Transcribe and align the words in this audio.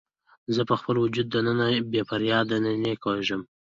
زه 0.55 0.61
په 0.69 0.75
خپل 0.79 0.95
وجود 1.03 1.27
دننه 1.29 1.65
بې 1.91 2.01
فریاده 2.09 2.57
نینې 2.65 2.93
کیږم 3.03 3.41